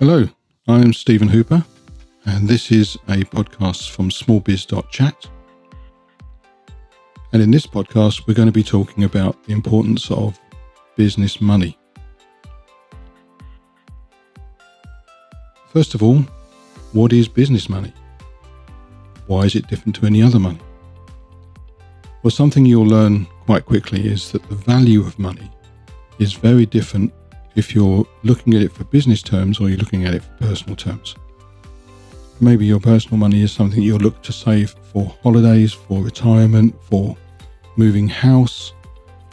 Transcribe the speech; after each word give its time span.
Hello, 0.00 0.26
I'm 0.66 0.94
Stephen 0.94 1.28
Hooper, 1.28 1.62
and 2.24 2.48
this 2.48 2.72
is 2.72 2.94
a 3.08 3.18
podcast 3.18 3.90
from 3.90 4.08
smallbiz.chat. 4.08 5.28
And 7.34 7.42
in 7.42 7.50
this 7.50 7.66
podcast, 7.66 8.26
we're 8.26 8.32
going 8.32 8.48
to 8.48 8.52
be 8.52 8.62
talking 8.62 9.04
about 9.04 9.44
the 9.44 9.52
importance 9.52 10.10
of 10.10 10.40
business 10.96 11.42
money. 11.42 11.76
First 15.68 15.94
of 15.94 16.02
all, 16.02 16.20
what 16.92 17.12
is 17.12 17.28
business 17.28 17.68
money? 17.68 17.92
Why 19.26 19.42
is 19.42 19.54
it 19.54 19.68
different 19.68 19.96
to 19.96 20.06
any 20.06 20.22
other 20.22 20.38
money? 20.38 20.60
Well, 22.22 22.30
something 22.30 22.64
you'll 22.64 22.86
learn 22.86 23.26
quite 23.44 23.66
quickly 23.66 24.06
is 24.06 24.32
that 24.32 24.48
the 24.48 24.54
value 24.54 25.02
of 25.02 25.18
money 25.18 25.50
is 26.18 26.32
very 26.32 26.64
different 26.64 27.12
if 27.56 27.74
you're 27.74 28.06
looking 28.22 28.54
at 28.54 28.62
it 28.62 28.72
for 28.72 28.84
business 28.84 29.22
terms 29.22 29.60
or 29.60 29.68
you're 29.68 29.78
looking 29.78 30.04
at 30.04 30.14
it 30.14 30.22
for 30.22 30.46
personal 30.46 30.76
terms. 30.76 31.14
Maybe 32.40 32.64
your 32.64 32.80
personal 32.80 33.18
money 33.18 33.42
is 33.42 33.52
something 33.52 33.82
you'll 33.82 33.98
look 33.98 34.22
to 34.22 34.32
save 34.32 34.74
for 34.92 35.14
holidays, 35.22 35.72
for 35.72 36.02
retirement, 36.02 36.74
for 36.82 37.16
moving 37.76 38.08
house, 38.08 38.72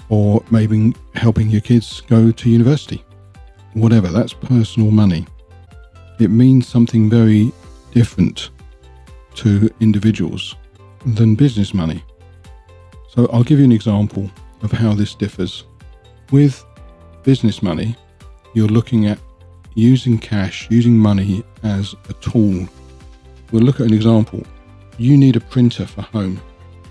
or 0.10 0.44
maybe 0.52 0.94
helping 1.16 1.50
your 1.50 1.62
kids 1.62 2.02
go 2.02 2.32
to 2.32 2.50
university. 2.50 3.04
Whatever, 3.74 4.10
that's 4.10 4.34
personal 4.34 4.92
money. 4.92 5.26
It 6.20 6.30
means 6.30 6.68
something 6.68 7.10
very 7.10 7.52
different 7.92 8.50
to 9.36 9.70
individuals 9.80 10.56
than 11.06 11.36
business 11.36 11.74
money. 11.74 12.04
So 13.10 13.28
I'll 13.32 13.44
give 13.44 13.60
you 13.60 13.66
an 13.66 13.72
example 13.72 14.30
of 14.64 14.72
how 14.72 14.94
this 14.94 15.16
differs. 15.16 15.64
With 16.32 16.66
business 17.24 17.62
money, 17.62 17.96
you're 18.54 18.68
looking 18.68 19.08
at 19.08 19.20
using 19.76 20.18
cash, 20.18 20.68
using 20.72 20.98
money 20.98 21.44
as 21.64 21.96
a 22.10 22.14
tool. 22.14 22.68
We'll 23.52 23.64
look 23.64 23.80
at 23.80 23.88
an 23.88 23.94
example. 23.94 24.44
You 24.98 25.16
need 25.18 25.36
a 25.36 25.40
printer 25.40 25.86
for 25.86 26.02
home. 26.02 26.42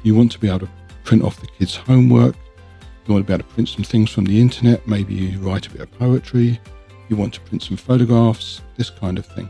You 0.03 0.15
want 0.15 0.31
to 0.33 0.39
be 0.39 0.49
able 0.49 0.61
to 0.61 0.69
print 1.05 1.23
off 1.23 1.41
the 1.41 1.49
kids' 1.49 1.75
homework. 1.75 2.37
You 3.07 3.15
want 3.15 3.27
to 3.27 3.27
be 3.27 3.35
able 3.35 3.45
to 3.45 3.55
print 3.55 3.69
some 3.69 3.85
things 3.85 4.11
from 4.11 4.25
the 4.25 4.41
internet. 4.41 4.87
Maybe 4.87 5.15
you 5.15 5.39
write 5.41 5.67
a 5.67 5.71
bit 5.71 5.81
of 5.81 5.91
poetry. 5.99 6.61
You 7.09 7.17
want 7.17 7.35
to 7.35 7.41
print 7.41 7.63
some 7.63 7.77
photographs, 7.77 8.63
this 8.77 8.91
kind 8.91 9.19
of 9.19 9.27
thing. 9.27 9.49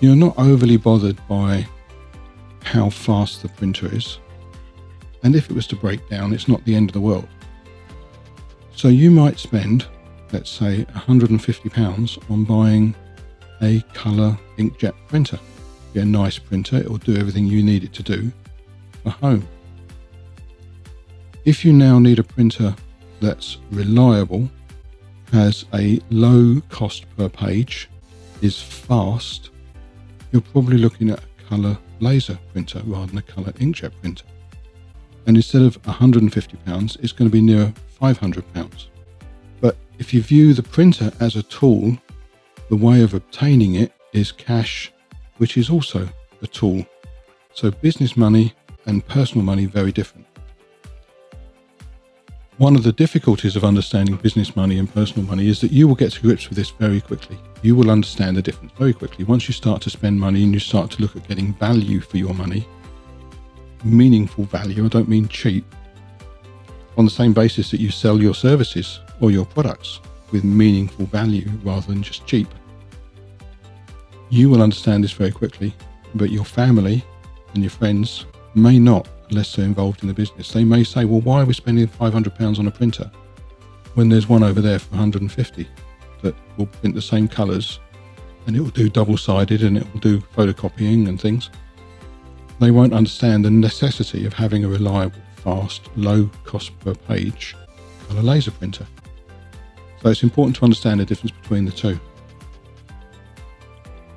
You're 0.00 0.16
not 0.16 0.38
overly 0.38 0.76
bothered 0.76 1.18
by 1.28 1.66
how 2.62 2.90
fast 2.90 3.42
the 3.42 3.48
printer 3.48 3.94
is. 3.94 4.18
And 5.22 5.36
if 5.36 5.50
it 5.50 5.54
was 5.54 5.66
to 5.68 5.76
break 5.76 6.08
down, 6.08 6.32
it's 6.32 6.48
not 6.48 6.64
the 6.64 6.74
end 6.74 6.90
of 6.90 6.94
the 6.94 7.00
world. 7.00 7.28
So 8.74 8.88
you 8.88 9.10
might 9.10 9.38
spend 9.38 9.86
let's 10.32 10.50
say, 10.50 10.84
£150 10.94 12.30
on 12.30 12.44
buying 12.44 12.94
a 13.62 13.80
colour 13.94 14.38
inkjet 14.58 14.94
printer. 15.08 15.38
Get 15.94 16.04
a 16.04 16.06
nice 16.06 16.38
printer, 16.38 16.76
it 16.76 16.88
will 16.88 16.98
do 16.98 17.16
everything 17.16 17.46
you 17.46 17.62
need 17.62 17.84
it 17.84 17.92
to 17.94 18.02
do 18.02 18.30
for 19.02 19.10
home. 19.10 19.46
If 21.44 21.64
you 21.64 21.72
now 21.72 21.98
need 21.98 22.18
a 22.18 22.24
printer 22.24 22.74
that's 23.20 23.58
reliable, 23.70 24.48
has 25.32 25.64
a 25.74 26.00
low 26.10 26.60
cost 26.68 27.06
per 27.16 27.28
page, 27.28 27.88
is 28.42 28.60
fast, 28.60 29.50
you're 30.32 30.42
probably 30.42 30.78
looking 30.78 31.10
at 31.10 31.18
a 31.18 31.48
colour 31.48 31.78
laser 32.00 32.38
printer 32.52 32.82
rather 32.84 33.06
than 33.06 33.18
a 33.18 33.22
colour 33.22 33.52
inkjet 33.52 33.92
printer. 34.00 34.24
And 35.26 35.36
instead 35.36 35.62
of 35.62 35.80
£150, 35.82 37.00
it's 37.00 37.12
going 37.12 37.30
to 37.30 37.32
be 37.32 37.42
near 37.42 37.72
£500. 38.00 38.86
If 40.00 40.14
you 40.14 40.22
view 40.22 40.54
the 40.54 40.62
printer 40.62 41.12
as 41.20 41.36
a 41.36 41.42
tool, 41.42 41.98
the 42.70 42.76
way 42.76 43.02
of 43.02 43.12
obtaining 43.12 43.74
it 43.74 43.92
is 44.14 44.32
cash, 44.32 44.90
which 45.36 45.58
is 45.58 45.68
also 45.68 46.08
a 46.40 46.46
tool. 46.46 46.86
So 47.52 47.70
business 47.70 48.16
money 48.16 48.54
and 48.86 49.06
personal 49.06 49.44
money 49.44 49.66
very 49.66 49.92
different. 49.92 50.26
One 52.56 52.76
of 52.76 52.82
the 52.82 52.92
difficulties 52.92 53.56
of 53.56 53.62
understanding 53.62 54.16
business 54.16 54.56
money 54.56 54.78
and 54.78 54.90
personal 54.92 55.26
money 55.28 55.48
is 55.48 55.60
that 55.60 55.70
you 55.70 55.86
will 55.86 55.94
get 55.94 56.12
to 56.12 56.22
grips 56.22 56.48
with 56.48 56.56
this 56.56 56.70
very 56.70 57.02
quickly. 57.02 57.38
You 57.60 57.76
will 57.76 57.90
understand 57.90 58.38
the 58.38 58.42
difference 58.42 58.72
very 58.78 58.94
quickly. 58.94 59.26
Once 59.26 59.48
you 59.48 59.52
start 59.52 59.82
to 59.82 59.90
spend 59.90 60.18
money 60.18 60.42
and 60.42 60.54
you 60.54 60.60
start 60.60 60.90
to 60.92 61.02
look 61.02 61.14
at 61.14 61.28
getting 61.28 61.52
value 61.52 62.00
for 62.00 62.16
your 62.16 62.32
money, 62.32 62.66
meaningful 63.84 64.44
value, 64.44 64.86
I 64.86 64.88
don't 64.88 65.10
mean 65.10 65.28
cheap, 65.28 65.66
on 67.00 67.06
the 67.06 67.10
same 67.10 67.32
basis 67.32 67.70
that 67.70 67.80
you 67.80 67.90
sell 67.90 68.20
your 68.20 68.34
services 68.34 69.00
or 69.22 69.30
your 69.30 69.46
products 69.46 70.00
with 70.32 70.44
meaningful 70.44 71.06
value 71.06 71.50
rather 71.64 71.86
than 71.86 72.02
just 72.02 72.26
cheap. 72.26 72.46
You 74.28 74.50
will 74.50 74.62
understand 74.62 75.02
this 75.02 75.12
very 75.12 75.32
quickly, 75.32 75.74
but 76.14 76.30
your 76.30 76.44
family 76.44 77.02
and 77.54 77.62
your 77.62 77.70
friends 77.70 78.26
may 78.54 78.78
not 78.78 79.08
unless 79.30 79.56
they're 79.56 79.64
involved 79.64 80.02
in 80.02 80.08
the 80.08 80.14
business. 80.14 80.52
They 80.52 80.62
may 80.62 80.84
say, 80.84 81.06
well, 81.06 81.22
why 81.22 81.40
are 81.40 81.46
we 81.46 81.54
spending 81.54 81.88
£500 81.88 82.58
on 82.58 82.66
a 82.66 82.70
printer 82.70 83.10
when 83.94 84.10
there's 84.10 84.28
one 84.28 84.42
over 84.42 84.60
there 84.60 84.78
for 84.78 84.90
150 84.90 85.66
that 86.22 86.34
will 86.58 86.66
print 86.66 86.94
the 86.94 87.02
same 87.02 87.28
colours 87.28 87.80
and 88.46 88.54
it 88.54 88.60
will 88.60 88.68
do 88.68 88.90
double 88.90 89.16
sided 89.16 89.62
and 89.62 89.78
it 89.78 89.90
will 89.92 90.00
do 90.00 90.20
photocopying 90.36 91.08
and 91.08 91.18
things? 91.18 91.48
They 92.60 92.70
won't 92.70 92.92
understand 92.92 93.44
the 93.44 93.50
necessity 93.50 94.26
of 94.26 94.34
having 94.34 94.64
a 94.64 94.68
reliable, 94.68 95.22
fast, 95.42 95.88
low 95.96 96.30
cost 96.44 96.78
per 96.80 96.94
page 96.94 97.56
colour 98.08 98.22
laser 98.22 98.50
printer. 98.50 98.86
So 100.02 100.08
it's 100.08 100.22
important 100.22 100.56
to 100.56 100.64
understand 100.64 101.00
the 101.00 101.04
difference 101.04 101.32
between 101.42 101.64
the 101.64 101.72
two. 101.72 101.98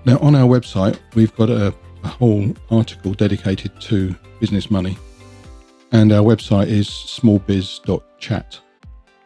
Now, 0.05 0.17
on 0.19 0.35
our 0.35 0.47
website, 0.47 0.99
we've 1.15 1.35
got 1.35 1.49
a, 1.49 1.73
a 2.03 2.07
whole 2.07 2.53
article 2.69 3.13
dedicated 3.13 3.79
to 3.81 4.15
business 4.39 4.69
money, 4.69 4.97
and 5.91 6.11
our 6.11 6.23
website 6.23 6.67
is 6.67 6.87
smallbiz.chat. 6.87 8.59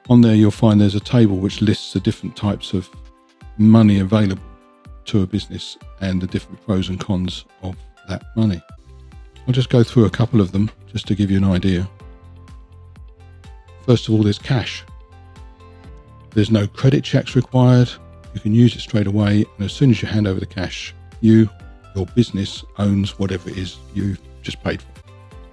On 0.10 0.22
there, 0.22 0.36
you'll 0.36 0.52
find 0.52 0.80
there's 0.80 0.96
a 0.96 1.00
table 1.00 1.38
which 1.38 1.62
lists 1.62 1.94
the 1.94 2.00
different 2.00 2.36
types 2.36 2.74
of 2.74 2.90
money 3.58 4.00
available 4.00 4.44
to 5.06 5.22
a 5.22 5.28
business 5.28 5.78
and 6.02 6.22
the 6.22 6.28
different 6.28 6.64
pros 6.66 6.90
and 6.90 7.00
cons 7.00 7.46
of 7.62 7.76
that 8.08 8.24
money. 8.36 8.62
I'll 9.48 9.54
just 9.54 9.70
go 9.70 9.82
through 9.82 10.06
a 10.06 10.10
couple 10.10 10.42
of 10.42 10.52
them 10.52 10.70
just 10.88 11.08
to 11.08 11.16
give 11.16 11.32
you 11.32 11.38
an 11.38 11.46
idea. 11.46 11.90
First 13.86 14.10
of 14.10 14.14
all, 14.14 14.24
there's 14.24 14.38
cash. 14.38 14.84
There's 16.32 16.52
no 16.52 16.68
credit 16.68 17.06
checks 17.06 17.34
required. 17.34 17.90
You 18.34 18.42
can 18.42 18.54
use 18.54 18.76
it 18.76 18.82
straight 18.82 19.08
away. 19.08 19.46
And 19.56 19.66
as 19.66 19.72
soon 19.72 19.90
as 19.90 20.02
you 20.02 20.10
hand 20.10 20.28
over 20.28 20.42
the 20.42 20.46
cash, 20.46 20.94
you, 21.22 21.50
your 21.96 22.06
business 22.08 22.66
owns 22.78 23.18
whatever 23.18 23.50
it 23.50 23.58
is 23.58 23.78
you've 23.94 24.20
just 24.42 24.62
paid 24.64 24.82
for. 24.82 24.92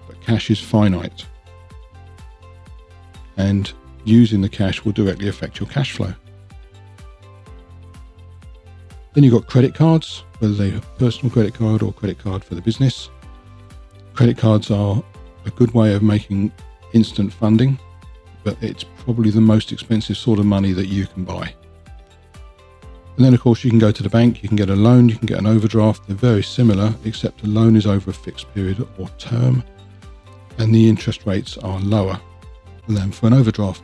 But 0.09 0.21
cash 0.21 0.51
is 0.51 0.59
finite. 0.59 1.25
And 3.37 3.73
using 4.05 4.41
the 4.41 4.49
cash 4.49 4.85
will 4.85 4.93
directly 4.93 5.29
affect 5.29 5.61
your 5.61 5.69
cash 5.69 5.93
flow. 5.93 6.13
Then 9.13 9.23
you've 9.23 9.35
got 9.35 9.47
credit 9.47 9.77
cards, 9.77 10.25
whether 10.41 10.55
they're 10.55 10.81
personal 10.99 11.33
credit 11.33 11.55
card 11.55 11.81
or 11.81 11.93
credit 11.93 12.19
card 12.19 12.43
for 12.43 12.57
the 12.57 12.61
business. 12.61 13.09
Credit 14.15 14.39
cards 14.39 14.71
are 14.71 15.03
a 15.45 15.51
good 15.51 15.75
way 15.75 15.95
of 15.95 16.03
making 16.03 16.53
instant 16.93 17.33
funding 17.33 17.79
but 18.45 18.57
it's 18.61 18.85
probably 18.85 19.31
the 19.31 19.41
most 19.41 19.73
expensive 19.73 20.17
sort 20.17 20.39
of 20.39 20.47
money 20.47 20.73
that 20.73 20.87
you 20.87 21.07
can 21.07 21.25
buy. 21.25 21.53
And 23.17 23.25
then, 23.25 23.33
of 23.33 23.41
course, 23.41 23.65
you 23.65 23.71
can 23.71 23.79
go 23.79 23.91
to 23.91 24.03
the 24.03 24.09
bank, 24.09 24.43
you 24.43 24.49
can 24.49 24.57
get 24.57 24.71
a 24.71 24.77
loan, 24.77 25.09
you 25.09 25.17
can 25.17 25.27
get 25.27 25.39
an 25.39 25.47
overdraft. 25.47 26.07
They're 26.07 26.17
very 26.17 26.43
similar, 26.43 26.93
except 27.05 27.43
a 27.43 27.47
loan 27.47 27.77
is 27.77 27.87
over 27.87 28.11
a 28.11 28.15
fixed 28.15 28.53
period 28.55 28.87
or 28.99 29.09
term, 29.19 29.65
and 30.59 30.75
the 30.75 30.89
interest 30.89 31.25
rates 31.25 31.57
are 31.59 31.81
lower 31.81 32.21
than 32.89 33.13
for 33.13 33.27
an 33.29 33.33
overdraft. 33.33 33.83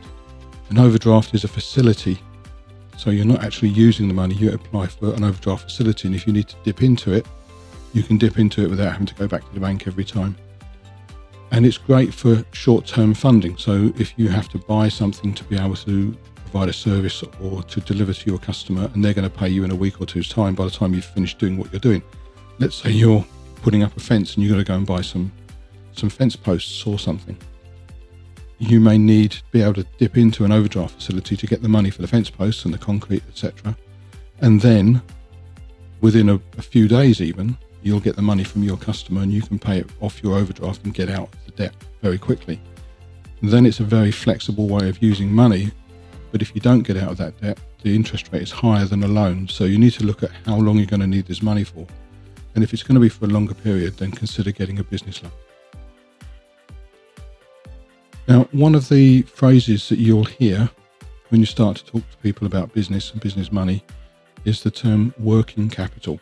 An 0.69 0.77
overdraft 0.77 1.33
is 1.33 1.43
a 1.43 1.47
facility, 1.47 2.19
so 2.97 3.09
you're 3.09 3.25
not 3.25 3.43
actually 3.43 3.69
using 3.69 4.07
the 4.07 4.13
money, 4.13 4.35
you 4.35 4.51
apply 4.51 4.87
for 4.87 5.13
an 5.13 5.23
overdraft 5.23 5.63
facility, 5.63 6.07
and 6.07 6.15
if 6.15 6.27
you 6.27 6.33
need 6.33 6.49
to 6.49 6.55
dip 6.63 6.83
into 6.83 7.13
it, 7.13 7.25
you 7.93 8.03
can 8.03 8.17
dip 8.17 8.39
into 8.39 8.63
it 8.63 8.69
without 8.69 8.91
having 8.91 9.07
to 9.07 9.15
go 9.15 9.27
back 9.27 9.45
to 9.47 9.53
the 9.53 9.59
bank 9.59 9.87
every 9.87 10.05
time 10.05 10.35
and 11.51 11.65
it's 11.65 11.77
great 11.77 12.13
for 12.13 12.43
short 12.53 12.85
term 12.85 13.13
funding. 13.13 13.57
So 13.57 13.93
if 13.97 14.17
you 14.17 14.29
have 14.29 14.49
to 14.49 14.57
buy 14.57 14.89
something 14.89 15.33
to 15.33 15.43
be 15.43 15.57
able 15.57 15.75
to 15.75 16.17
provide 16.35 16.69
a 16.69 16.73
service 16.73 17.23
or 17.41 17.61
to 17.63 17.81
deliver 17.81 18.13
to 18.13 18.29
your 18.29 18.39
customer, 18.39 18.89
and 18.93 19.03
they're 19.03 19.13
going 19.13 19.29
to 19.29 19.37
pay 19.37 19.49
you 19.49 19.63
in 19.63 19.71
a 19.71 19.75
week 19.75 20.01
or 20.01 20.05
two's 20.05 20.29
time 20.29 20.55
by 20.55 20.65
the 20.65 20.71
time 20.71 20.93
you've 20.93 21.05
finished 21.05 21.39
doing 21.39 21.57
what 21.57 21.71
you're 21.71 21.79
doing. 21.79 22.01
Let's 22.59 22.75
say 22.75 22.91
you're 22.91 23.25
putting 23.61 23.83
up 23.83 23.95
a 23.95 23.99
fence 23.99 24.35
and 24.35 24.43
you've 24.43 24.51
got 24.53 24.59
to 24.59 24.63
go 24.63 24.75
and 24.75 24.87
buy 24.87 25.01
some 25.01 25.31
some 25.93 26.09
fence 26.09 26.35
posts 26.35 26.87
or 26.87 26.97
something. 26.97 27.37
You 28.57 28.79
may 28.79 28.97
need 28.97 29.31
to 29.31 29.43
be 29.51 29.61
able 29.61 29.73
to 29.73 29.85
dip 29.97 30.17
into 30.17 30.45
an 30.45 30.51
overdraft 30.51 30.95
facility 30.95 31.35
to 31.35 31.47
get 31.47 31.61
the 31.61 31.67
money 31.67 31.89
for 31.89 32.01
the 32.01 32.07
fence 32.07 32.29
posts 32.29 32.63
and 32.63 32.73
the 32.73 32.77
concrete, 32.77 33.23
etc. 33.27 33.75
And 34.39 34.61
then 34.61 35.01
within 35.99 36.29
a, 36.29 36.39
a 36.57 36.61
few 36.61 36.87
days, 36.87 37.21
even 37.21 37.57
you'll 37.81 37.99
get 37.99 38.15
the 38.15 38.21
money 38.21 38.43
from 38.43 38.63
your 38.63 38.77
customer 38.77 39.21
and 39.21 39.31
you 39.31 39.41
can 39.41 39.59
pay 39.59 39.79
it 39.79 39.89
off 40.01 40.23
your 40.23 40.37
overdraft 40.37 40.83
and 40.85 40.93
get 40.93 41.09
out 41.09 41.29
of 41.33 41.45
the 41.45 41.51
debt 41.51 41.73
very 42.01 42.17
quickly. 42.17 42.59
And 43.41 43.49
then 43.49 43.65
it's 43.65 43.79
a 43.79 43.83
very 43.83 44.11
flexible 44.11 44.67
way 44.67 44.89
of 44.89 45.01
using 45.01 45.31
money 45.31 45.71
But 46.31 46.41
if 46.41 46.55
you 46.55 46.61
don't 46.61 46.83
get 46.83 46.97
out 46.97 47.11
of 47.11 47.17
that 47.17 47.39
debt, 47.41 47.59
the 47.83 47.95
interest 47.95 48.31
rate 48.31 48.41
is 48.43 48.51
higher 48.51 48.85
than 48.85 49.03
a 49.03 49.07
loan. 49.07 49.47
So 49.47 49.65
you 49.65 49.77
need 49.77 49.93
to 49.93 50.05
look 50.05 50.23
at 50.23 50.31
how 50.45 50.57
long 50.57 50.77
you're 50.77 50.85
going 50.85 51.01
to 51.01 51.07
need 51.07 51.25
this 51.25 51.41
money 51.41 51.63
for. 51.63 51.85
And 52.55 52.63
if 52.63 52.73
it's 52.73 52.83
going 52.83 52.95
to 52.95 53.01
be 53.01 53.09
for 53.09 53.25
a 53.25 53.29
longer 53.29 53.53
period, 53.53 53.97
then 53.97 54.11
consider 54.11 54.51
getting 54.51 54.79
a 54.79 54.83
business 54.83 55.21
loan. 55.23 55.31
Now, 58.27 58.47
one 58.51 58.75
of 58.75 58.87
the 58.87 59.23
phrases 59.23 59.89
that 59.89 59.99
you'll 59.99 60.25
hear 60.25 60.69
when 61.29 61.41
you 61.41 61.45
start 61.45 61.77
to 61.77 61.85
talk 61.85 62.09
to 62.11 62.17
people 62.17 62.47
about 62.47 62.73
business 62.73 63.11
and 63.11 63.21
business 63.21 63.51
money 63.51 63.83
is 64.45 64.63
the 64.63 64.71
term 64.71 65.13
working 65.19 65.69
capital. 65.69 66.19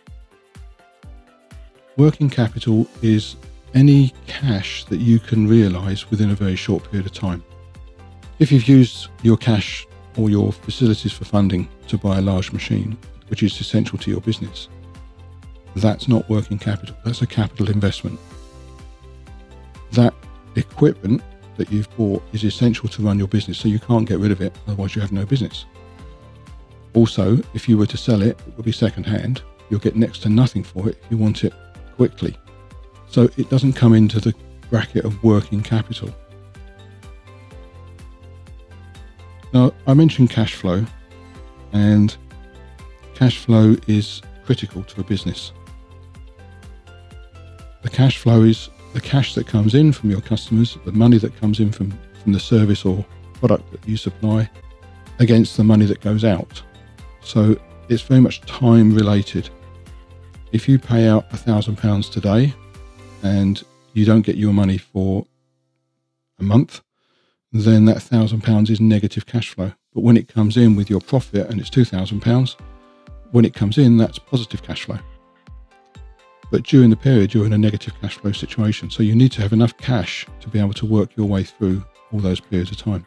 Working 2.00 2.30
capital 2.30 2.88
is 3.02 3.36
any 3.74 4.14
cash 4.26 4.86
that 4.86 5.02
you 5.02 5.20
can 5.20 5.50
realize 5.50 6.10
within 6.10 6.30
a 6.30 6.34
very 6.34 6.56
short 6.56 6.90
period 6.90 7.06
of 7.06 7.12
time. 7.12 7.44
If 8.40 8.54
you've 8.54 8.70
used 8.70 9.10
your 9.22 9.36
cash 9.36 9.86
or 10.16 10.30
your 10.30 10.54
facilities 10.54 11.12
for 11.12 11.26
funding 11.26 11.68
to 11.90 11.98
buy 11.98 12.20
a 12.20 12.22
large 12.22 12.54
machine, 12.54 12.98
which 13.28 13.44
is 13.44 13.60
essential 13.60 13.98
to 13.98 14.10
your 14.10 14.22
business, 14.22 14.70
that's 15.76 16.08
not 16.08 16.30
working 16.30 16.58
capital, 16.58 16.96
that's 17.04 17.22
a 17.22 17.28
capital 17.28 17.70
investment. 17.70 18.18
That 19.92 20.14
equipment 20.56 21.22
that 21.58 21.70
you've 21.70 21.94
bought 21.98 22.24
is 22.32 22.46
essential 22.46 22.88
to 22.88 23.02
run 23.02 23.20
your 23.20 23.28
business, 23.28 23.58
so 23.58 23.68
you 23.68 23.78
can't 23.80 24.08
get 24.08 24.20
rid 24.20 24.32
of 24.32 24.40
it, 24.40 24.56
otherwise, 24.70 24.96
you 24.96 25.02
have 25.02 25.12
no 25.12 25.26
business. 25.26 25.66
Also, 26.94 27.40
if 27.54 27.68
you 27.68 27.78
were 27.78 27.88
to 27.88 27.98
sell 27.98 28.22
it, 28.22 28.40
it 28.48 28.56
would 28.56 28.66
be 28.66 28.72
second 28.72 29.06
hand. 29.06 29.42
You'll 29.70 29.82
get 29.82 29.98
next 29.98 30.20
to 30.20 30.30
nothing 30.30 30.64
for 30.64 30.88
it 30.88 30.98
if 31.04 31.12
you 31.12 31.18
want 31.18 31.44
it 31.44 31.52
quickly. 32.00 32.34
So 33.10 33.24
it 33.36 33.50
doesn't 33.50 33.74
come 33.74 33.94
into 33.94 34.22
the 34.22 34.34
bracket 34.70 35.04
of 35.04 35.22
working 35.22 35.62
capital. 35.62 36.10
Now, 39.54 39.74
I 39.86 39.94
mentioned 39.94 40.30
cash 40.30 40.56
flow, 40.56 40.86
and 41.74 42.16
cash 43.16 43.40
flow 43.40 43.76
is 43.88 44.22
critical 44.46 44.82
to 44.84 45.02
a 45.02 45.04
business. 45.04 45.52
The 47.82 47.90
cash 47.90 48.18
flow 48.18 48.44
is 48.44 48.70
the 48.94 49.02
cash 49.02 49.34
that 49.34 49.46
comes 49.46 49.76
in 49.76 49.92
from 49.92 50.10
your 50.10 50.22
customers, 50.22 50.78
the 50.86 50.94
money 50.94 51.18
that 51.18 51.36
comes 51.36 51.60
in 51.60 51.70
from, 51.70 51.92
from 52.24 52.32
the 52.32 52.40
service 52.40 52.86
or 52.86 53.06
product 53.34 53.70
that 53.74 53.86
you 53.86 53.98
supply, 53.98 54.50
against 55.20 55.58
the 55.58 55.66
money 55.66 55.86
that 55.86 56.00
goes 56.00 56.24
out. 56.24 56.64
So 57.20 57.60
it's 57.90 58.04
very 58.04 58.22
much 58.22 58.40
time 58.44 58.96
related. 58.96 59.50
If 60.52 60.68
you 60.68 60.80
pay 60.80 61.08
out 61.08 61.26
a 61.32 61.38
thousand 61.38 61.78
pounds 61.78 62.10
today 62.10 62.54
and 63.22 63.62
you 63.94 64.04
don't 64.04 64.24
get 64.24 64.36
your 64.36 64.54
money 64.54 64.80
for 64.80 65.26
a 66.40 66.44
month, 66.44 66.82
then 67.52 67.86
that 67.86 68.02
thousand 68.02 68.42
pounds 68.42 68.70
is 68.70 68.82
negative 68.82 69.28
cash 69.28 69.50
flow. 69.50 69.74
But 69.94 70.02
when 70.02 70.18
it 70.18 70.28
comes 70.28 70.58
in 70.58 70.76
with 70.76 70.90
your 70.90 71.02
profit 71.02 71.50
and 71.50 71.60
it's 71.60 71.70
two 71.70 71.86
thousand 71.86 72.22
pounds, 72.22 72.58
when 73.32 73.46
it 73.46 73.54
comes 73.54 73.78
in, 73.78 73.98
that's 73.98 74.18
positive 74.18 74.64
cash 74.64 74.86
flow. 74.86 74.98
But 76.52 76.64
during 76.64 76.90
the 76.90 76.96
period, 76.96 77.32
you're 77.32 77.46
in 77.46 77.54
a 77.54 77.58
negative 77.58 77.94
cash 78.02 78.18
flow 78.18 78.32
situation. 78.32 78.90
So 78.90 79.04
you 79.04 79.16
need 79.16 79.32
to 79.34 79.42
have 79.44 79.54
enough 79.54 79.78
cash 79.78 80.26
to 80.42 80.50
be 80.50 80.60
able 80.60 80.74
to 80.74 80.86
work 80.88 81.16
your 81.16 81.28
way 81.28 81.44
through 81.44 81.86
all 82.12 82.20
those 82.20 82.40
periods 82.40 82.72
of 82.72 82.78
time. 82.78 83.06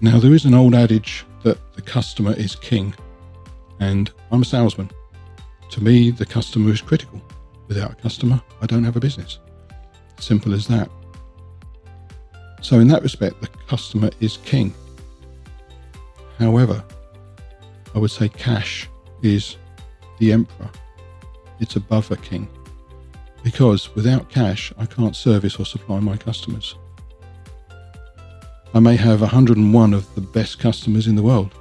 Now, 0.00 0.18
there 0.18 0.32
is 0.32 0.46
an 0.46 0.54
old 0.54 0.74
adage 0.74 1.26
that 1.42 1.58
the 1.74 1.82
customer 1.82 2.32
is 2.32 2.56
king, 2.56 2.94
and 3.80 4.10
I'm 4.30 4.42
a 4.42 4.44
salesman. 4.44 4.90
To 5.70 5.82
me, 5.82 6.10
the 6.10 6.26
customer 6.26 6.70
is 6.70 6.80
critical. 6.80 7.20
Without 7.68 7.92
a 7.92 7.96
customer, 7.96 8.40
I 8.60 8.66
don't 8.66 8.84
have 8.84 8.96
a 8.96 9.00
business. 9.00 9.38
Simple 10.18 10.54
as 10.54 10.66
that. 10.68 10.90
So, 12.60 12.78
in 12.78 12.88
that 12.88 13.02
respect, 13.02 13.40
the 13.40 13.48
customer 13.68 14.10
is 14.20 14.36
king. 14.38 14.74
However, 16.38 16.84
I 17.94 17.98
would 17.98 18.10
say 18.10 18.28
cash 18.28 18.88
is 19.22 19.56
the 20.18 20.32
emperor. 20.32 20.70
It's 21.58 21.76
above 21.76 22.10
a 22.10 22.16
king. 22.16 22.48
Because 23.42 23.94
without 23.94 24.28
cash, 24.28 24.72
I 24.78 24.86
can't 24.86 25.16
service 25.16 25.58
or 25.58 25.64
supply 25.64 26.00
my 26.00 26.16
customers. 26.16 26.74
I 28.74 28.80
may 28.80 28.96
have 28.96 29.20
101 29.20 29.94
of 29.94 30.14
the 30.14 30.20
best 30.20 30.58
customers 30.58 31.06
in 31.06 31.16
the 31.16 31.22
world, 31.22 31.54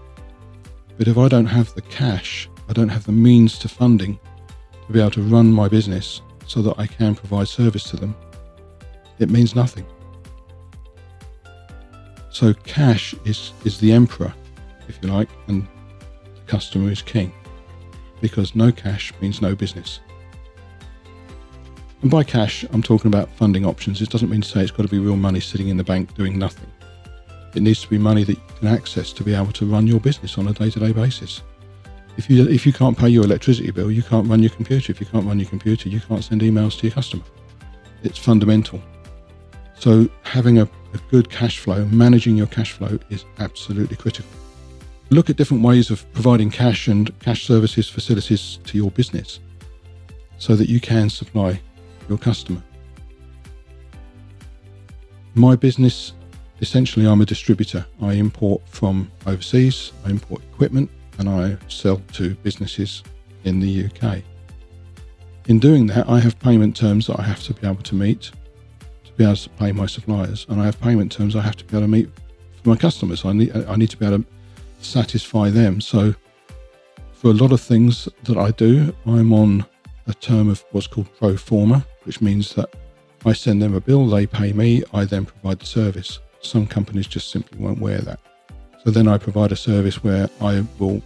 but 0.99 1.07
if 1.07 1.17
I 1.17 1.29
don't 1.29 1.45
have 1.45 1.73
the 1.75 1.81
cash, 1.81 2.49
I 2.67 2.73
don't 2.73 2.89
have 2.89 3.05
the 3.05 3.13
means 3.13 3.57
to 3.59 3.69
funding 3.69 4.19
to 4.85 4.91
be 4.91 4.99
able 4.99 5.11
to 5.11 5.21
run 5.21 5.49
my 5.49 5.69
business 5.69 6.21
so 6.45 6.61
that 6.61 6.77
I 6.77 6.87
can 6.87 7.15
provide 7.15 7.47
service 7.47 7.85
to 7.85 7.95
them, 7.95 8.13
it 9.17 9.29
means 9.29 9.55
nothing. 9.55 9.85
So 12.31 12.53
cash 12.53 13.15
is, 13.23 13.53
is 13.63 13.79
the 13.79 13.93
emperor, 13.93 14.33
if 14.89 14.99
you 15.01 15.07
like, 15.07 15.29
and 15.47 15.65
the 16.35 16.41
customer 16.47 16.91
is 16.91 17.01
king, 17.01 17.31
because 18.19 18.53
no 18.53 18.69
cash 18.69 19.13
means 19.21 19.41
no 19.41 19.55
business. 19.55 20.01
And 22.01 22.11
by 22.11 22.25
cash, 22.25 22.65
I'm 22.71 22.83
talking 22.83 23.07
about 23.07 23.29
funding 23.37 23.65
options. 23.65 24.01
It 24.01 24.09
doesn't 24.09 24.29
mean 24.29 24.41
to 24.41 24.49
say 24.49 24.63
it's 24.63 24.71
got 24.71 24.83
to 24.83 24.89
be 24.89 24.99
real 24.99 25.15
money 25.15 25.39
sitting 25.39 25.69
in 25.69 25.77
the 25.77 25.83
bank 25.85 26.13
doing 26.15 26.37
nothing. 26.37 26.69
It 27.55 27.61
needs 27.61 27.81
to 27.81 27.89
be 27.89 27.97
money 27.97 28.23
that 28.23 28.33
you 28.33 28.43
can 28.59 28.67
access 28.67 29.11
to 29.13 29.23
be 29.23 29.33
able 29.33 29.51
to 29.53 29.65
run 29.65 29.87
your 29.87 29.99
business 29.99 30.37
on 30.37 30.47
a 30.47 30.53
day-to-day 30.53 30.91
basis. 30.91 31.41
If 32.17 32.29
you 32.29 32.47
if 32.47 32.65
you 32.65 32.73
can't 32.73 32.97
pay 32.97 33.09
your 33.09 33.23
electricity 33.23 33.71
bill, 33.71 33.91
you 33.91 34.03
can't 34.03 34.27
run 34.27 34.41
your 34.41 34.51
computer. 34.51 34.91
If 34.91 34.99
you 34.99 35.05
can't 35.05 35.25
run 35.25 35.39
your 35.39 35.49
computer, 35.49 35.89
you 35.89 35.99
can't 36.01 36.23
send 36.23 36.41
emails 36.41 36.77
to 36.79 36.87
your 36.87 36.93
customer. 36.93 37.23
It's 38.03 38.17
fundamental. 38.17 38.81
So 39.77 40.09
having 40.23 40.59
a, 40.59 40.63
a 40.63 40.97
good 41.09 41.29
cash 41.29 41.59
flow, 41.59 41.85
managing 41.85 42.35
your 42.35 42.47
cash 42.47 42.73
flow 42.73 42.99
is 43.09 43.23
absolutely 43.39 43.95
critical. 43.95 44.29
Look 45.09 45.29
at 45.29 45.37
different 45.37 45.63
ways 45.63 45.89
of 45.89 46.11
providing 46.13 46.51
cash 46.51 46.87
and 46.87 47.17
cash 47.19 47.45
services 47.45 47.89
facilities 47.89 48.59
to 48.65 48.77
your 48.77 48.91
business 48.91 49.39
so 50.37 50.55
that 50.55 50.69
you 50.69 50.79
can 50.79 51.09
supply 51.09 51.59
your 52.09 52.17
customer. 52.17 52.61
My 55.35 55.55
business, 55.55 56.13
essentially, 56.61 57.05
I'm 57.05 57.21
a 57.21 57.25
distributor. 57.25 57.85
I 58.01 58.13
import 58.13 58.61
from 58.67 59.11
overseas, 59.25 59.91
I 60.05 60.09
import 60.09 60.41
equipment, 60.53 60.89
and 61.17 61.29
I 61.29 61.57
sell 61.67 62.01
to 62.13 62.35
businesses 62.35 63.03
in 63.43 63.59
the 63.59 63.85
UK. 63.85 64.21
In 65.47 65.59
doing 65.59 65.87
that, 65.87 66.07
I 66.07 66.19
have 66.19 66.39
payment 66.39 66.75
terms 66.75 67.07
that 67.07 67.19
I 67.19 67.23
have 67.23 67.41
to 67.43 67.53
be 67.53 67.65
able 67.67 67.81
to 67.83 67.95
meet 67.95 68.31
to 69.05 69.13
be 69.13 69.23
able 69.23 69.35
to 69.35 69.49
pay 69.51 69.71
my 69.71 69.85
suppliers, 69.85 70.45
and 70.49 70.61
I 70.61 70.65
have 70.65 70.79
payment 70.79 71.11
terms 71.11 71.35
I 71.35 71.41
have 71.41 71.57
to 71.57 71.65
be 71.65 71.77
able 71.77 71.87
to 71.87 71.91
meet 71.91 72.09
for 72.61 72.69
my 72.69 72.75
customers. 72.75 73.25
I 73.25 73.33
need 73.33 73.55
I 73.55 73.75
need 73.75 73.89
to 73.89 73.97
be 73.97 74.05
able 74.05 74.19
to 74.19 74.25
satisfy 74.81 75.49
them. 75.49 75.81
So 75.81 76.13
for 77.13 77.31
a 77.31 77.33
lot 77.33 77.51
of 77.51 77.59
things 77.59 78.07
that 78.23 78.37
I 78.37 78.51
do, 78.51 78.95
I'm 79.05 79.33
on 79.33 79.65
a 80.07 80.13
term 80.13 80.49
of 80.49 80.63
what's 80.71 80.87
called 80.87 81.07
pro 81.17 81.35
forma, 81.35 81.85
which 82.03 82.21
means 82.21 82.53
that 82.55 82.73
I 83.25 83.33
send 83.33 83.61
them 83.61 83.75
a 83.75 83.81
bill, 83.81 84.07
they 84.07 84.25
pay 84.25 84.53
me, 84.53 84.83
I 84.93 85.05
then 85.05 85.25
provide 85.25 85.59
the 85.59 85.65
service. 85.65 86.19
Some 86.41 86.67
companies 86.67 87.07
just 87.07 87.31
simply 87.31 87.57
won't 87.59 87.79
wear 87.79 87.99
that. 87.99 88.19
So 88.83 88.91
then 88.91 89.07
I 89.07 89.17
provide 89.17 89.51
a 89.51 89.55
service 89.55 90.03
where 90.03 90.29
I 90.39 90.65
will 90.77 91.01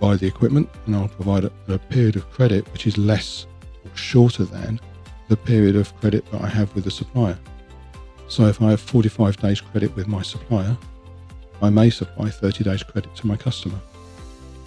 buy 0.00 0.16
the 0.16 0.26
equipment 0.26 0.68
and 0.86 0.96
I'll 0.96 1.08
provide 1.08 1.44
a, 1.44 1.52
a 1.68 1.78
period 1.78 2.16
of 2.16 2.30
credit 2.30 2.70
which 2.72 2.86
is 2.86 2.96
less 2.96 3.46
or 3.84 3.94
shorter 3.96 4.44
than 4.44 4.80
the 5.28 5.36
period 5.36 5.76
of 5.76 5.94
credit 6.00 6.28
that 6.32 6.40
I 6.40 6.48
have 6.48 6.74
with 6.74 6.84
the 6.84 6.90
supplier. 6.90 7.38
So 8.28 8.46
if 8.46 8.62
I 8.62 8.70
have 8.70 8.80
45 8.80 9.36
days 9.36 9.60
credit 9.60 9.94
with 9.96 10.08
my 10.08 10.22
supplier, 10.22 10.76
I 11.62 11.68
may 11.68 11.90
supply 11.90 12.30
30 12.30 12.64
days 12.64 12.82
credit 12.82 13.14
to 13.16 13.26
my 13.26 13.36
customer. 13.36 13.78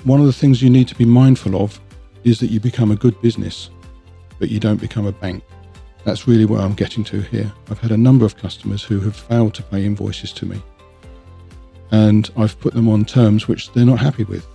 One 0.04 0.20
of 0.20 0.26
the 0.26 0.34
things 0.34 0.62
you 0.62 0.70
need 0.70 0.88
to 0.90 0.96
be 0.96 1.06
mindful 1.06 1.56
of 1.56 1.80
is 2.24 2.40
that 2.40 2.52
you 2.52 2.60
become 2.60 2.92
a 2.92 2.96
good 2.96 3.20
business, 3.22 3.70
but 4.38 4.50
you 4.50 4.60
don't 4.60 4.80
become 4.80 5.08
a 5.08 5.12
bank. 5.12 5.44
That's 6.04 6.28
really 6.28 6.46
what 6.46 6.60
I'm 6.60 6.74
getting 6.74 7.04
to 7.06 7.22
here. 7.22 7.52
I've 7.70 7.80
had 7.80 7.92
a 7.92 7.98
number 7.98 8.26
of 8.26 8.36
customers 8.36 8.84
who 8.84 9.00
have 9.02 9.16
failed 9.16 9.54
to 9.56 9.64
pay 9.64 9.86
invoices 9.86 10.34
to 10.34 10.46
me, 10.46 10.62
and 11.92 12.30
I've 12.36 12.60
put 12.60 12.74
them 12.74 12.90
on 12.90 13.06
terms 13.06 13.48
which 13.48 13.72
they're 13.72 13.86
not 13.86 14.00
happy 14.00 14.24
with. 14.24 14.46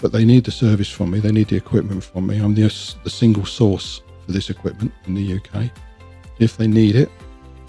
But 0.00 0.12
they 0.12 0.24
need 0.24 0.44
the 0.44 0.50
service 0.50 0.90
from 0.90 1.10
me, 1.10 1.20
they 1.20 1.32
need 1.32 1.48
the 1.48 1.56
equipment 1.56 2.04
from 2.04 2.26
me. 2.26 2.38
I'm 2.38 2.54
the, 2.54 2.62
the 3.02 3.10
single 3.10 3.46
source 3.46 4.02
for 4.26 4.32
this 4.32 4.50
equipment 4.50 4.92
in 5.06 5.14
the 5.14 5.36
UK. 5.36 5.70
If 6.38 6.56
they 6.56 6.68
need 6.68 6.94
it, 6.94 7.10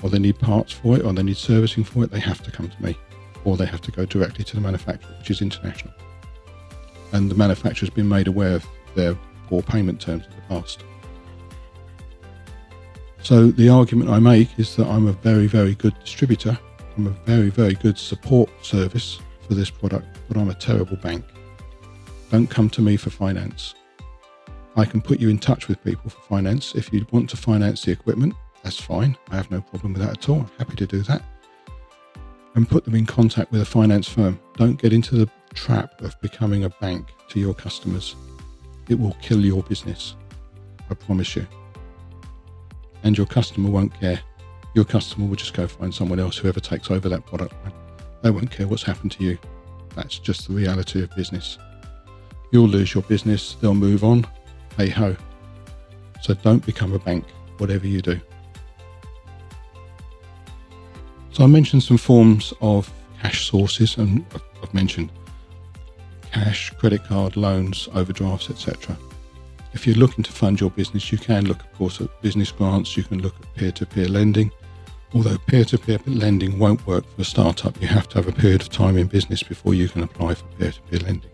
or 0.03 0.09
they 0.09 0.19
need 0.19 0.37
parts 0.37 0.73
for 0.73 0.97
it, 0.97 1.03
or 1.03 1.13
they 1.13 1.23
need 1.23 1.37
servicing 1.37 1.83
for 1.83 2.03
it, 2.03 2.11
they 2.11 2.19
have 2.19 2.43
to 2.43 2.51
come 2.51 2.69
to 2.69 2.83
me, 2.83 2.97
or 3.45 3.57
they 3.57 3.65
have 3.65 3.81
to 3.81 3.91
go 3.91 4.05
directly 4.05 4.43
to 4.43 4.55
the 4.55 4.61
manufacturer, 4.61 5.15
which 5.19 5.31
is 5.31 5.41
international. 5.41 5.93
And 7.13 7.31
the 7.31 7.35
manufacturer's 7.35 7.89
been 7.89 8.07
made 8.07 8.27
aware 8.27 8.55
of 8.55 8.65
their 8.93 9.17
poor 9.47 9.63
payment 9.63 9.99
terms 9.99 10.25
in 10.25 10.31
the 10.31 10.41
past. 10.61 10.83
So 13.21 13.51
the 13.51 13.69
argument 13.69 14.09
I 14.09 14.19
make 14.19 14.57
is 14.57 14.75
that 14.77 14.87
I'm 14.87 15.07
a 15.07 15.11
very, 15.13 15.47
very 15.47 15.75
good 15.75 15.93
distributor. 15.99 16.57
I'm 16.97 17.07
a 17.07 17.11
very, 17.25 17.49
very 17.49 17.73
good 17.73 17.97
support 17.97 18.49
service 18.61 19.19
for 19.47 19.53
this 19.53 19.69
product, 19.69 20.07
but 20.27 20.37
I'm 20.37 20.49
a 20.49 20.53
terrible 20.55 20.97
bank. 20.97 21.23
Don't 22.31 22.49
come 22.49 22.69
to 22.71 22.81
me 22.81 22.97
for 22.97 23.09
finance. 23.09 23.75
I 24.75 24.85
can 24.85 25.01
put 25.01 25.19
you 25.19 25.29
in 25.29 25.39
touch 25.39 25.67
with 25.67 25.83
people 25.83 26.09
for 26.09 26.21
finance. 26.21 26.75
If 26.75 26.93
you 26.93 27.05
want 27.11 27.29
to 27.31 27.37
finance 27.37 27.83
the 27.83 27.91
equipment, 27.91 28.35
that's 28.63 28.79
fine. 28.79 29.17
I 29.31 29.35
have 29.35 29.51
no 29.51 29.61
problem 29.61 29.93
with 29.93 30.01
that 30.01 30.11
at 30.11 30.29
all. 30.29 30.41
I'm 30.41 30.51
happy 30.57 30.75
to 30.77 30.85
do 30.85 31.01
that. 31.03 31.21
and 32.55 32.67
put 32.67 32.83
them 32.83 32.95
in 32.95 33.05
contact 33.05 33.51
with 33.51 33.61
a 33.61 33.65
finance 33.65 34.07
firm. 34.09 34.39
Don't 34.57 34.81
get 34.81 34.91
into 34.91 35.15
the 35.15 35.29
trap 35.53 36.01
of 36.01 36.19
becoming 36.21 36.63
a 36.65 36.69
bank 36.69 37.07
to 37.29 37.39
your 37.39 37.53
customers. 37.53 38.15
It 38.89 38.99
will 38.99 39.15
kill 39.21 39.39
your 39.39 39.63
business. 39.63 40.15
I 40.89 40.95
promise 40.95 41.35
you. 41.35 41.47
And 43.03 43.17
your 43.17 43.27
customer 43.27 43.69
won't 43.69 43.93
care. 43.99 44.19
Your 44.75 44.85
customer 44.85 45.27
will 45.27 45.35
just 45.35 45.53
go 45.53 45.67
find 45.67 45.93
someone 45.93 46.19
else, 46.19 46.37
whoever 46.37 46.59
takes 46.59 46.91
over 46.91 47.09
that 47.09 47.25
product 47.25 47.53
line. 47.63 47.73
They 48.21 48.29
won't 48.29 48.51
care 48.51 48.67
what's 48.67 48.83
happened 48.83 49.11
to 49.13 49.23
you. 49.23 49.37
That's 49.95 50.19
just 50.19 50.47
the 50.47 50.53
reality 50.53 51.01
of 51.01 51.15
business. 51.15 51.57
You'll 52.51 52.67
lose 52.67 52.93
your 52.93 53.03
business, 53.03 53.55
they'll 53.55 53.73
move 53.73 54.03
on. 54.03 54.25
Hey 54.77 54.89
ho. 54.89 55.15
So 56.21 56.33
don't 56.33 56.65
become 56.65 56.93
a 56.93 56.99
bank, 56.99 57.25
whatever 57.57 57.87
you 57.87 58.01
do. 58.01 58.19
So 61.31 61.43
I 61.43 61.47
mentioned 61.47 61.83
some 61.83 61.97
forms 61.97 62.53
of 62.61 62.91
cash 63.21 63.49
sources, 63.49 63.97
and 63.97 64.25
I've 64.61 64.73
mentioned 64.73 65.11
cash, 66.31 66.71
credit 66.71 67.03
card, 67.05 67.37
loans, 67.37 67.87
overdrafts, 67.93 68.49
etc. 68.49 68.97
If 69.73 69.85
you're 69.85 69.95
looking 69.95 70.23
to 70.23 70.31
fund 70.31 70.59
your 70.59 70.71
business, 70.71 71.11
you 71.11 71.17
can 71.17 71.45
look, 71.45 71.61
of 71.61 71.71
course, 71.73 72.01
at 72.01 72.21
business 72.21 72.51
grants. 72.51 72.97
You 72.97 73.03
can 73.03 73.21
look 73.21 73.35
at 73.39 73.53
peer-to-peer 73.55 74.07
lending. 74.07 74.51
Although 75.13 75.37
peer-to-peer 75.47 75.99
lending 76.05 76.57
won't 76.57 76.85
work 76.87 77.05
for 77.15 77.21
a 77.21 77.25
startup, 77.25 77.79
you 77.81 77.87
have 77.87 78.07
to 78.09 78.15
have 78.15 78.27
a 78.27 78.31
period 78.31 78.61
of 78.61 78.69
time 78.69 78.97
in 78.97 79.07
business 79.07 79.43
before 79.43 79.73
you 79.73 79.87
can 79.87 80.03
apply 80.03 80.35
for 80.35 80.45
peer-to-peer 80.57 80.99
lending. 80.99 81.31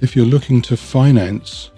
If 0.00 0.16
you're 0.16 0.26
looking 0.26 0.60
to 0.62 0.76
finance 0.76 1.70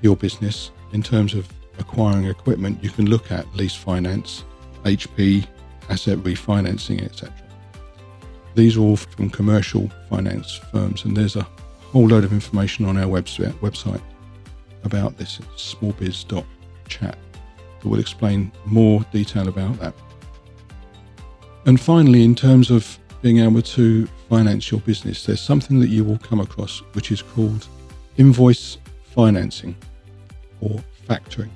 your 0.00 0.16
business 0.16 0.70
in 0.92 1.02
terms 1.02 1.34
of 1.34 1.46
acquiring 1.78 2.24
equipment, 2.24 2.82
you 2.82 2.88
can 2.88 3.08
look 3.08 3.30
at 3.30 3.46
lease 3.54 3.74
finance, 3.74 4.44
HP, 4.84 5.46
asset 5.90 6.18
refinancing, 6.18 7.02
etc. 7.02 7.34
These 8.54 8.78
are 8.78 8.80
all 8.80 8.96
from 8.96 9.28
commercial 9.28 9.90
finance 10.08 10.58
firms, 10.72 11.04
and 11.04 11.14
there's 11.14 11.36
a 11.36 11.46
whole 11.90 12.06
load 12.06 12.24
of 12.24 12.32
information 12.32 12.84
on 12.84 12.96
our 12.96 13.06
website, 13.06 13.52
website 13.54 14.02
about 14.84 15.16
this 15.16 15.40
at 15.40 15.46
smallbiz.chat 15.56 17.18
that 17.80 17.88
will 17.88 17.98
explain 17.98 18.52
more 18.64 19.04
detail 19.12 19.48
about 19.48 19.78
that. 19.80 19.94
And 21.66 21.80
finally, 21.80 22.24
in 22.24 22.34
terms 22.34 22.70
of 22.70 22.98
being 23.22 23.38
able 23.38 23.62
to 23.62 24.06
finance 24.28 24.70
your 24.70 24.80
business, 24.80 25.26
there's 25.26 25.40
something 25.40 25.80
that 25.80 25.88
you 25.88 26.04
will 26.04 26.18
come 26.18 26.40
across 26.40 26.80
which 26.92 27.12
is 27.12 27.22
called 27.22 27.66
invoice 28.16 28.78
financing 29.14 29.76
or 30.60 30.82
factoring. 31.08 31.50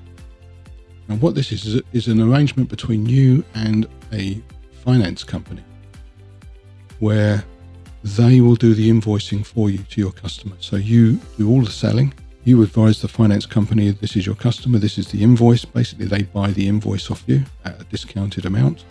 And 1.09 1.21
what 1.21 1.35
this 1.35 1.53
is, 1.53 1.81
is 1.93 2.09
an 2.09 2.21
arrangement 2.21 2.69
between 2.69 3.07
you 3.07 3.45
and 3.55 3.87
a 4.13 4.43
finance 4.85 5.23
company 5.23 5.63
where 6.99 7.45
they 8.05 8.43
will 8.43 8.55
do 8.55 8.75
the 8.75 8.91
invoicing 8.91 9.45
for 9.45 9.71
you 9.71 9.79
to 9.79 10.01
your 10.01 10.13
customer. 10.13 10.57
So 10.61 10.77
you 10.77 11.19
do 11.39 11.49
all 11.49 11.63
the 11.63 11.71
selling. 11.71 12.13
You 12.45 12.63
advise 12.63 13.01
the 13.01 13.09
finance 13.09 13.47
company 13.47 13.91
this 13.93 14.15
is 14.15 14.27
your 14.27 14.35
customer, 14.35 14.79
this 14.79 14.99
is 14.99 15.09
the 15.09 15.23
invoice. 15.23 15.65
Basically, 15.65 16.05
they 16.05 16.23
buy 16.23 16.51
the 16.51 16.69
invoice 16.69 17.11
off 17.11 17.25
you 17.27 17.43
at 17.65 17.81
a 17.81 17.85
discounted 17.85 18.45
amount 18.45 18.85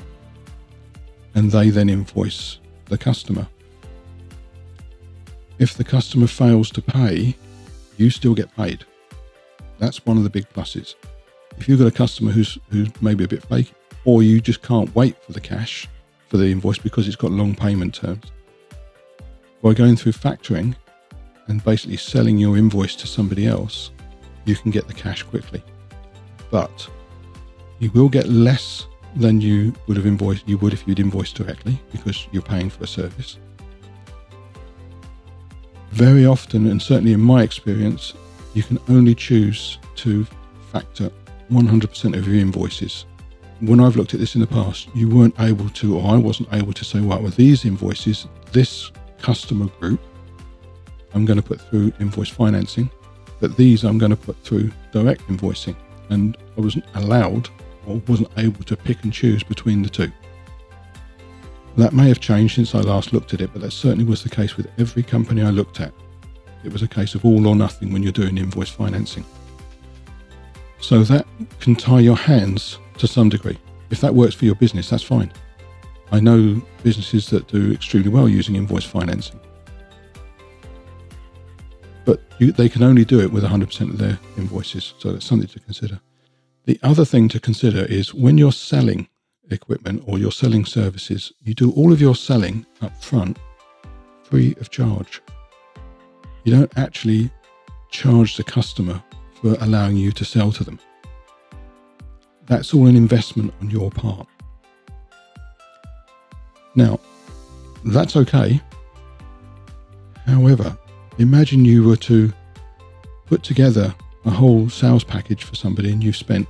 and 1.36 1.52
they 1.52 1.70
then 1.70 1.90
invoice 1.90 2.58
the 2.86 2.98
customer. 2.98 3.48
If 5.60 5.76
the 5.76 5.84
customer 5.84 6.26
fails 6.26 6.72
to 6.72 6.82
pay, 6.82 7.36
you 7.98 8.10
still 8.10 8.34
get 8.34 8.54
paid. 8.56 8.84
That's 9.78 10.04
one 10.08 10.18
of 10.18 10.24
the 10.24 10.30
big 10.32 10.50
pluses. 10.50 10.96
If 11.60 11.70
you've 11.70 11.80
got 11.80 11.88
a 11.88 11.92
customer 11.92 12.32
who's 12.32 12.58
who's 12.72 12.90
maybe 13.00 13.24
a 13.24 13.28
bit 13.28 13.44
fake, 13.44 13.72
or 14.06 14.24
you 14.24 14.42
just 14.42 14.64
can't 14.64 14.94
wait 14.96 15.24
for 15.24 15.34
the 15.34 15.40
cash 15.40 15.88
for 16.30 16.38
the 16.38 16.52
invoice 16.52 16.80
because 16.80 17.08
it's 17.08 17.16
got 17.16 17.32
long 17.32 17.54
payment 17.54 17.94
terms, 17.94 18.32
by 19.64 19.74
going 19.74 19.96
through 19.96 20.12
factoring 20.12 20.76
and 21.48 21.64
basically 21.64 21.96
selling 21.96 22.38
your 22.38 22.58
invoice 22.58 22.96
to 22.98 23.08
somebody 23.08 23.48
else, 23.48 23.92
you 24.44 24.56
can 24.56 24.70
get 24.70 24.88
the 24.88 24.94
cash 24.94 25.24
quickly. 25.24 25.64
But 26.52 26.88
you 27.80 27.90
will 27.92 28.10
get 28.10 28.28
less 28.28 28.86
than 29.16 29.40
you 29.40 29.74
would 29.88 29.96
have 29.96 30.06
invoiced 30.06 30.48
you 30.48 30.58
would 30.58 30.74
if 30.74 30.86
you'd 30.86 31.00
invoiced 31.00 31.36
directly 31.36 31.80
because 31.92 32.28
you're 32.32 32.44
paying 32.44 32.70
for 32.70 32.84
a 32.84 32.88
service. 32.88 33.38
Very 35.92 36.26
often, 36.26 36.68
and 36.68 36.82
certainly 36.82 37.14
in 37.14 37.22
my 37.22 37.42
experience, 37.42 38.14
you 38.54 38.64
can 38.64 38.80
only 38.90 39.16
choose 39.16 39.78
to 39.96 40.28
factor 40.72 41.10
100% 41.50 42.18
of 42.18 42.28
your 42.28 42.38
invoices. 42.38 43.06
When 43.62 43.80
I've 43.80 43.96
looked 43.96 44.14
at 44.14 44.20
this 44.20 44.36
in 44.36 44.42
the 44.42 44.48
past, 44.48 44.90
you 44.94 45.08
weren't 45.08 45.40
able 45.40 45.70
to, 45.70 45.98
or 45.98 46.14
I 46.14 46.18
wasn't 46.18 46.52
able 46.52 46.74
to 46.74 46.84
say, 46.84 47.00
right, 47.00 47.22
with 47.22 47.38
these 47.38 47.64
invoices, 47.64 48.28
this 48.52 48.92
customer 49.24 49.68
group, 49.80 50.00
I'm 51.16 51.26
going 51.26 51.38
to 51.38 51.44
put 51.44 51.62
through 51.62 51.94
invoice 52.00 52.30
financing, 52.30 52.92
but 53.40 53.58
these 53.58 53.84
I'm 53.84 53.98
going 53.98 54.12
to 54.12 54.18
put 54.18 54.38
through 54.44 54.72
direct 54.92 55.22
invoicing. 55.28 55.76
And 56.10 56.38
I 56.58 56.62
wasn't 56.62 56.86
allowed 56.94 57.50
or 57.88 58.02
wasn't 58.08 58.30
able 58.38 58.64
to 58.66 58.76
pick 58.76 59.04
and 59.04 59.12
choose 59.12 59.42
between 59.42 59.82
the 59.82 59.90
two. 59.90 60.12
That 61.78 61.94
may 61.94 62.08
have 62.08 62.20
changed 62.20 62.56
since 62.56 62.76
I 62.76 62.82
last 62.82 63.14
looked 63.14 63.34
at 63.34 63.42
it, 63.42 63.52
but 63.52 63.62
that 63.64 63.72
certainly 63.72 64.06
was 64.06 64.22
the 64.22 64.30
case 64.30 64.58
with 64.58 64.68
every 64.78 65.02
company 65.02 65.42
I 65.42 65.50
looked 65.50 65.80
at. 65.80 65.94
It 66.64 66.72
was 66.72 66.84
a 66.84 66.88
case 66.88 67.16
of 67.16 67.26
all 67.26 67.48
or 67.48 67.56
nothing 67.56 67.92
when 67.92 68.04
you're 68.04 68.12
doing 68.12 68.38
invoice 68.38 68.70
financing. 68.70 69.26
So 70.80 71.04
that 71.04 71.26
can 71.60 71.76
tie 71.76 72.02
your 72.02 72.18
hands 72.18 72.78
to 72.98 73.08
some 73.08 73.30
degree. 73.30 73.58
If 73.90 74.02
that 74.02 74.14
works 74.14 74.36
for 74.36 74.46
your 74.46 74.56
business, 74.56 74.90
that's 74.90 75.04
fine. 75.04 75.32
I 76.14 76.20
know 76.20 76.62
businesses 76.84 77.28
that 77.32 77.48
do 77.48 77.72
extremely 77.72 78.10
well 78.10 78.30
using 78.30 78.56
invoice 78.56 78.86
financing. 78.86 79.40
But 82.06 82.22
you, 82.38 82.52
they 82.52 82.70
can 82.70 82.84
only 82.84 83.04
do 83.04 83.20
it 83.20 83.32
with 83.32 83.44
100% 83.44 83.90
of 83.90 83.98
their 83.98 84.20
invoices. 84.38 84.94
So 85.00 85.12
that's 85.12 85.26
something 85.26 85.48
to 85.48 85.60
consider. 85.60 86.00
The 86.66 86.80
other 86.84 87.04
thing 87.04 87.30
to 87.30 87.40
consider 87.40 87.80
is 87.86 88.14
when 88.14 88.38
you're 88.38 88.52
selling 88.52 89.08
equipment 89.50 90.04
or 90.06 90.20
you're 90.20 90.32
selling 90.32 90.66
services, 90.66 91.34
you 91.42 91.56
do 91.56 91.72
all 91.72 91.92
of 91.92 92.00
your 92.00 92.14
selling 92.14 92.68
up 92.84 93.04
front 93.04 93.40
free 94.22 94.56
of 94.60 94.70
charge. 94.70 95.20
You 96.44 96.56
don't 96.56 96.78
actually 96.78 97.32
charge 97.90 98.38
the 98.38 98.44
customer 98.44 99.02
for 99.42 99.58
allowing 99.62 99.98
you 99.98 100.12
to 100.12 100.24
sell 100.24 100.52
to 100.52 100.64
them. 100.64 100.80
That's 102.46 102.72
all 102.72 102.86
an 102.86 102.96
investment 102.96 103.52
on 103.62 103.72
your 103.72 103.90
part. 103.90 104.28
Now, 106.76 107.00
that's 107.86 108.16
okay. 108.16 108.62
However, 110.26 110.78
imagine 111.18 111.66
you 111.66 111.84
were 111.84 111.98
to 111.98 112.34
put 113.26 113.44
together 113.44 113.94
a 114.26 114.30
whole 114.30 114.70
sales 114.70 115.04
package 115.04 115.44
for 115.44 115.56
somebody 115.56 115.92
and 115.92 116.04
you've 116.04 116.16
spent 116.16 116.48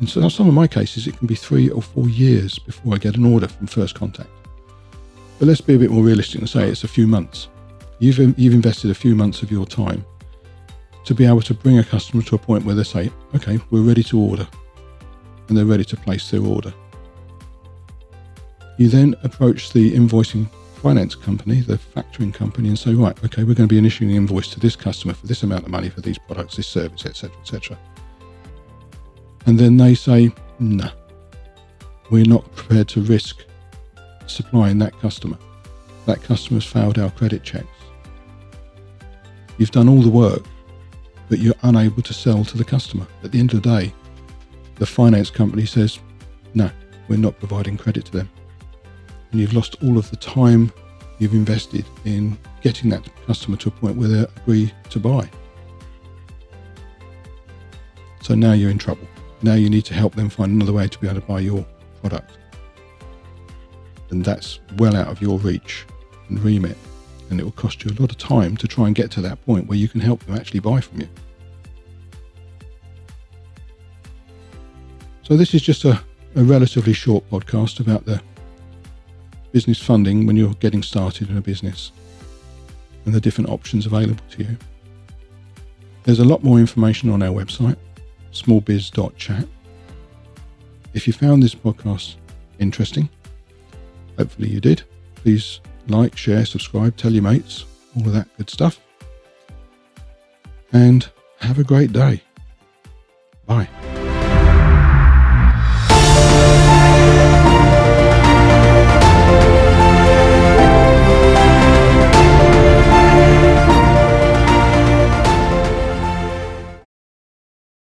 in 0.00 0.06
some 0.06 0.48
of 0.48 0.54
my 0.54 0.66
cases 0.66 1.06
it 1.06 1.16
can 1.18 1.26
be 1.26 1.34
three 1.34 1.68
or 1.68 1.82
four 1.82 2.08
years 2.08 2.58
before 2.58 2.94
I 2.94 2.98
get 2.98 3.16
an 3.16 3.26
order 3.26 3.46
from 3.46 3.66
first 3.66 3.94
contact. 3.94 4.30
But 5.38 5.48
let's 5.48 5.60
be 5.60 5.74
a 5.74 5.78
bit 5.78 5.90
more 5.90 6.02
realistic 6.02 6.40
and 6.40 6.48
say 6.48 6.68
it's 6.68 6.84
a 6.84 6.88
few 6.88 7.06
months. 7.06 7.48
You've, 7.98 8.38
you've 8.38 8.54
invested 8.54 8.90
a 8.90 8.94
few 8.94 9.14
months 9.14 9.42
of 9.42 9.50
your 9.50 9.66
time 9.66 10.04
to 11.04 11.14
be 11.14 11.26
able 11.26 11.42
to 11.42 11.54
bring 11.54 11.78
a 11.78 11.84
customer 11.84 12.22
to 12.22 12.34
a 12.34 12.38
point 12.38 12.64
where 12.64 12.74
they 12.74 12.82
say, 12.82 13.10
okay, 13.34 13.60
we're 13.70 13.82
ready 13.82 14.02
to 14.04 14.18
order. 14.18 14.46
And 15.48 15.56
they're 15.56 15.66
ready 15.66 15.84
to 15.84 15.96
place 15.96 16.30
their 16.30 16.42
order. 16.42 16.72
You 18.80 18.88
then 18.88 19.14
approach 19.22 19.74
the 19.74 19.92
invoicing 19.94 20.48
finance 20.76 21.14
company, 21.14 21.60
the 21.60 21.76
factoring 21.76 22.32
company, 22.32 22.68
and 22.68 22.78
say, 22.78 22.94
right, 22.94 23.14
okay, 23.22 23.44
we're 23.44 23.52
going 23.52 23.68
to 23.68 23.74
be 23.80 23.86
issuing 23.86 24.10
an 24.12 24.16
invoice 24.16 24.48
to 24.54 24.58
this 24.58 24.74
customer 24.74 25.12
for 25.12 25.26
this 25.26 25.42
amount 25.42 25.64
of 25.64 25.70
money 25.70 25.90
for 25.90 26.00
these 26.00 26.16
products, 26.16 26.56
this 26.56 26.66
service, 26.66 27.04
etc., 27.04 27.38
etc. 27.42 27.78
And 29.44 29.58
then 29.58 29.76
they 29.76 29.94
say, 29.94 30.32
no, 30.58 30.86
nah, 30.86 30.90
we're 32.10 32.24
not 32.24 32.50
prepared 32.54 32.88
to 32.88 33.02
risk 33.02 33.44
supplying 34.26 34.78
that 34.78 34.98
customer. 34.98 35.36
That 36.06 36.22
customer's 36.22 36.64
failed 36.64 36.98
our 36.98 37.10
credit 37.10 37.42
checks. 37.42 37.66
You've 39.58 39.72
done 39.72 39.90
all 39.90 40.00
the 40.00 40.08
work, 40.08 40.44
but 41.28 41.38
you're 41.38 41.54
unable 41.64 42.00
to 42.00 42.14
sell 42.14 42.46
to 42.46 42.56
the 42.56 42.64
customer. 42.64 43.06
At 43.24 43.32
the 43.32 43.40
end 43.40 43.52
of 43.52 43.60
the 43.60 43.68
day, 43.68 43.92
the 44.76 44.86
finance 44.86 45.28
company 45.28 45.66
says, 45.66 45.98
no, 46.54 46.70
we're 47.08 47.18
not 47.18 47.38
providing 47.38 47.76
credit 47.76 48.06
to 48.06 48.12
them 48.12 48.30
and 49.30 49.40
you've 49.40 49.52
lost 49.52 49.76
all 49.82 49.98
of 49.98 50.10
the 50.10 50.16
time 50.16 50.72
you've 51.18 51.34
invested 51.34 51.84
in 52.04 52.36
getting 52.62 52.90
that 52.90 53.06
customer 53.26 53.56
to 53.58 53.68
a 53.68 53.72
point 53.72 53.96
where 53.96 54.08
they 54.08 54.20
agree 54.20 54.72
to 54.88 54.98
buy. 54.98 55.28
So 58.22 58.34
now 58.34 58.52
you're 58.52 58.70
in 58.70 58.78
trouble. 58.78 59.06
Now 59.42 59.54
you 59.54 59.70
need 59.70 59.84
to 59.86 59.94
help 59.94 60.14
them 60.14 60.28
find 60.28 60.52
another 60.52 60.72
way 60.72 60.88
to 60.88 60.98
be 60.98 61.08
able 61.08 61.20
to 61.20 61.26
buy 61.26 61.40
your 61.40 61.64
product. 62.00 62.38
And 64.10 64.24
that's 64.24 64.60
well 64.76 64.96
out 64.96 65.08
of 65.08 65.22
your 65.22 65.38
reach 65.38 65.86
and 66.28 66.38
remit. 66.40 66.76
And 67.30 67.38
it 67.38 67.44
will 67.44 67.52
cost 67.52 67.84
you 67.84 67.90
a 67.90 67.96
lot 68.00 68.10
of 68.10 68.18
time 68.18 68.56
to 68.56 68.66
try 68.66 68.86
and 68.86 68.94
get 68.94 69.10
to 69.12 69.20
that 69.20 69.44
point 69.46 69.66
where 69.68 69.78
you 69.78 69.88
can 69.88 70.00
help 70.00 70.24
them 70.24 70.36
actually 70.36 70.60
buy 70.60 70.80
from 70.80 71.00
you. 71.00 71.08
So 75.22 75.36
this 75.36 75.54
is 75.54 75.62
just 75.62 75.84
a 75.84 76.02
a 76.36 76.44
relatively 76.44 76.92
short 76.92 77.28
podcast 77.28 77.80
about 77.80 78.04
the 78.04 78.20
business 79.52 79.80
funding 79.80 80.26
when 80.26 80.36
you're 80.36 80.54
getting 80.54 80.82
started 80.82 81.30
in 81.30 81.36
a 81.36 81.40
business 81.40 81.92
and 83.04 83.14
the 83.14 83.20
different 83.20 83.50
options 83.50 83.86
available 83.86 84.22
to 84.30 84.44
you. 84.44 84.56
There's 86.04 86.20
a 86.20 86.24
lot 86.24 86.42
more 86.42 86.58
information 86.58 87.10
on 87.10 87.22
our 87.22 87.32
website, 87.32 87.76
smallbiz.chat. 88.32 89.46
If 90.94 91.06
you 91.06 91.12
found 91.12 91.42
this 91.42 91.54
podcast 91.54 92.16
interesting, 92.58 93.08
hopefully 94.16 94.48
you 94.48 94.60
did, 94.60 94.82
please 95.16 95.60
like, 95.88 96.16
share, 96.16 96.44
subscribe, 96.44 96.96
tell 96.96 97.12
your 97.12 97.22
mates, 97.22 97.64
all 97.96 98.06
of 98.06 98.12
that 98.12 98.28
good 98.38 98.50
stuff. 98.50 98.80
And 100.72 101.08
have 101.40 101.58
a 101.58 101.64
great 101.64 101.92
day. 101.92 102.22
Bye. 103.46 103.89